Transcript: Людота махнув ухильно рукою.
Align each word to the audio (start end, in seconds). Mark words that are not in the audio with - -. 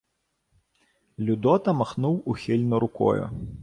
Людота 1.19 1.73
махнув 1.73 2.21
ухильно 2.25 2.79
рукою. 2.79 3.29